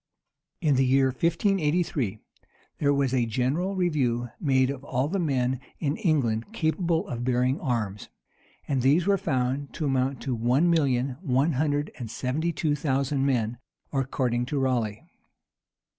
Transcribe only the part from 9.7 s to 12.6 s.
to amount to one million one hundred and seventy